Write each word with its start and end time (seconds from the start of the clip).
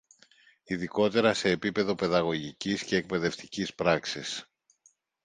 Ειδικότερα, 0.63 1.33
σε 1.33 1.49
επίπεδο 1.49 1.95
παιδαγωγικής 1.95 2.83
και 2.83 2.95
εκπαιδευτικής 2.95 3.75
πράξης 3.75 4.45